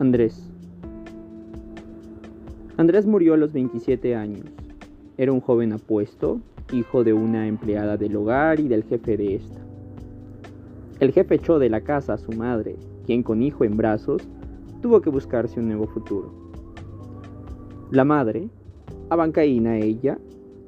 [0.00, 0.50] Andrés.
[2.76, 4.44] Andrés murió a los 27 años.
[5.16, 6.40] Era un joven apuesto,
[6.72, 9.60] hijo de una empleada del hogar y del jefe de esta.
[10.98, 12.74] El jefe echó de la casa a su madre,
[13.06, 14.22] quien con hijo en brazos
[14.82, 16.32] tuvo que buscarse un nuevo futuro.
[17.92, 18.48] La madre,
[19.10, 20.18] abancaína ella,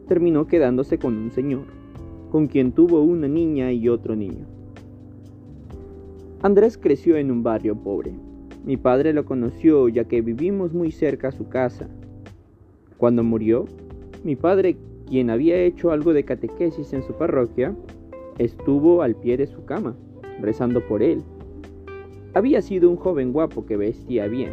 [0.06, 1.64] terminó quedándose con un señor,
[2.30, 4.46] con quien tuvo una niña y otro niño.
[6.42, 8.12] Andrés creció en un barrio pobre,
[8.65, 11.88] mi padre lo conoció ya que vivimos muy cerca a su casa.
[12.97, 13.66] Cuando murió,
[14.24, 17.74] mi padre, quien había hecho algo de catequesis en su parroquia,
[18.38, 19.97] estuvo al pie de su cama,
[20.41, 21.23] rezando por él.
[22.34, 24.52] Había sido un joven guapo que vestía bien.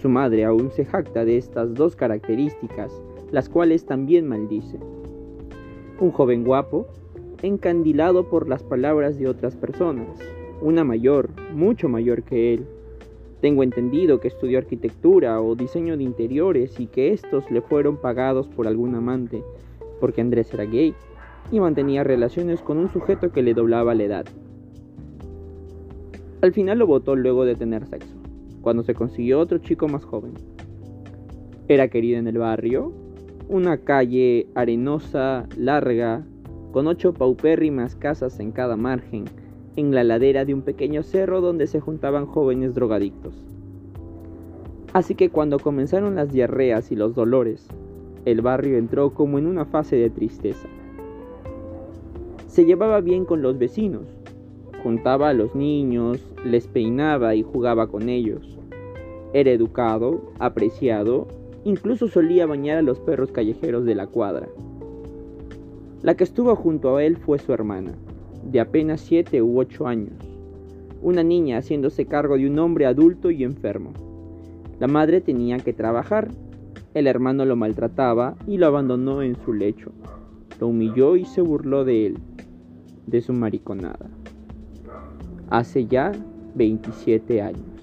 [0.00, 2.92] Su madre aún se jacta de estas dos características,
[3.32, 4.78] las cuales también maldice.
[5.98, 6.86] Un joven guapo,
[7.42, 10.18] encandilado por las palabras de otras personas,
[10.60, 12.66] una mayor, mucho mayor que él,
[13.40, 18.48] tengo entendido que estudió arquitectura o diseño de interiores y que estos le fueron pagados
[18.48, 19.42] por algún amante,
[20.00, 20.94] porque Andrés era gay
[21.50, 24.26] y mantenía relaciones con un sujeto que le doblaba la edad.
[26.42, 28.14] Al final lo votó luego de tener sexo,
[28.62, 30.32] cuando se consiguió otro chico más joven.
[31.68, 32.92] Era querido en el barrio,
[33.48, 36.24] una calle arenosa, larga,
[36.72, 39.24] con ocho paupérrimas casas en cada margen,
[39.76, 43.34] en la ladera de un pequeño cerro donde se juntaban jóvenes drogadictos.
[44.92, 47.68] Así que cuando comenzaron las diarreas y los dolores,
[48.24, 50.68] el barrio entró como en una fase de tristeza.
[52.48, 54.04] Se llevaba bien con los vecinos,
[54.82, 58.58] juntaba a los niños, les peinaba y jugaba con ellos.
[59.34, 61.28] Era educado, apreciado,
[61.64, 64.48] incluso solía bañar a los perros callejeros de la cuadra.
[66.02, 67.92] La que estuvo junto a él fue su hermana,
[68.50, 70.14] de apenas siete u ocho años,
[71.02, 73.92] una niña haciéndose cargo de un hombre adulto y enfermo.
[74.78, 76.28] La madre tenía que trabajar,
[76.94, 79.92] el hermano lo maltrataba y lo abandonó en su lecho,
[80.60, 82.18] lo humilló y se burló de él,
[83.06, 84.08] de su mariconada.
[85.50, 86.12] Hace ya
[86.54, 87.75] 27 años.